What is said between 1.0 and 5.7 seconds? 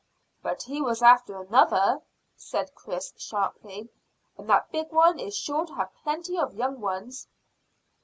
after another," said Chris sharply, "and that big one is sure